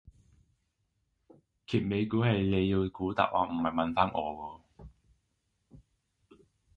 [1.67, 5.67] 揭尾故係你要估答案唔係問返我喎